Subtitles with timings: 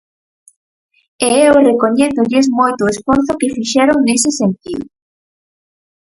[1.27, 4.85] E eu recoñézolles moito o esforzo que fixeron nese sentido.